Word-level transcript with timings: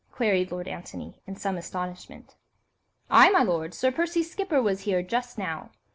queried 0.11 0.51
Lord 0.51 0.67
Antony, 0.67 1.21
in 1.27 1.35
some 1.35 1.57
astonishment. 1.57 2.33
"Aye, 3.11 3.29
my 3.29 3.43
lord. 3.43 3.75
Sir 3.75 3.91
Percy's 3.91 4.31
skipper 4.31 4.59
was 4.59 4.81
here 4.81 5.03
just 5.03 5.37
now. 5.37 5.69